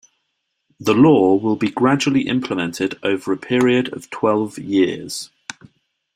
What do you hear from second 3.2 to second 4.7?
a period of twelve